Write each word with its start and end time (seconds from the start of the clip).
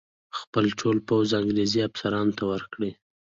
خپل 0.39 0.65
ټول 0.79 0.97
پوځ 1.07 1.27
انګرېزي 1.39 1.79
افسرانو 1.89 2.35
ته 2.37 2.43
ورکړي. 2.51 2.91